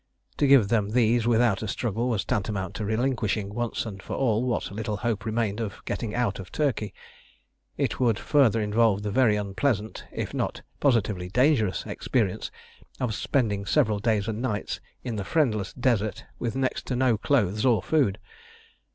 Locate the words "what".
4.43-4.71